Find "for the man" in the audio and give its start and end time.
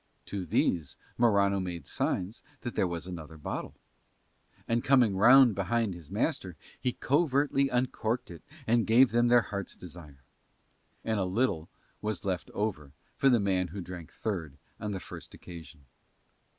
13.15-13.67